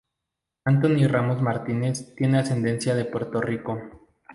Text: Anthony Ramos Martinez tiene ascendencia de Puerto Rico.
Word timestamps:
Anthony 0.65 1.05
Ramos 1.07 1.43
Martinez 1.43 2.15
tiene 2.15 2.39
ascendencia 2.39 2.95
de 2.95 3.05
Puerto 3.05 3.39
Rico. 3.39 4.09